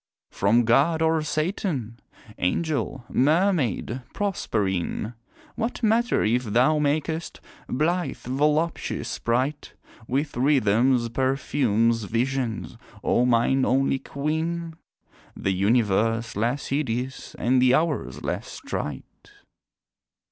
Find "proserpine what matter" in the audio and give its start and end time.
4.15-6.23